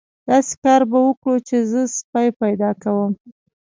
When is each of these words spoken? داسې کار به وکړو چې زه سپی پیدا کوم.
داسې 0.29 0.53
کار 0.63 0.81
به 0.89 0.99
وکړو 1.05 1.35
چې 1.47 1.57
زه 1.71 1.81
سپی 1.97 2.27
پیدا 2.41 2.69
کوم. 2.83 3.11